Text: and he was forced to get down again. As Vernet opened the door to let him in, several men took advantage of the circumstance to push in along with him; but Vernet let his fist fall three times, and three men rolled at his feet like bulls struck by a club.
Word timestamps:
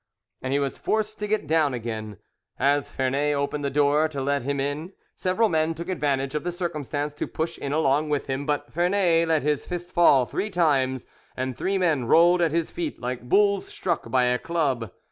and 0.41 0.51
he 0.51 0.57
was 0.57 0.79
forced 0.79 1.19
to 1.19 1.27
get 1.27 1.45
down 1.45 1.75
again. 1.75 2.17
As 2.57 2.91
Vernet 2.91 3.35
opened 3.35 3.63
the 3.63 3.69
door 3.69 4.07
to 4.07 4.19
let 4.19 4.41
him 4.41 4.59
in, 4.59 4.93
several 5.15 5.47
men 5.47 5.75
took 5.75 5.89
advantage 5.89 6.33
of 6.33 6.43
the 6.43 6.51
circumstance 6.51 7.13
to 7.13 7.27
push 7.27 7.59
in 7.59 7.71
along 7.71 8.09
with 8.09 8.25
him; 8.25 8.47
but 8.47 8.73
Vernet 8.73 9.27
let 9.27 9.43
his 9.43 9.67
fist 9.67 9.91
fall 9.91 10.25
three 10.25 10.49
times, 10.49 11.05
and 11.37 11.55
three 11.55 11.77
men 11.77 12.05
rolled 12.05 12.41
at 12.41 12.49
his 12.51 12.71
feet 12.71 12.99
like 12.99 13.29
bulls 13.29 13.67
struck 13.67 14.09
by 14.09 14.23
a 14.23 14.39
club. 14.39 14.89